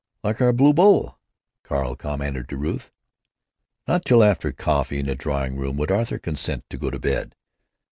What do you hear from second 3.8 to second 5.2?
Not till after coffee in the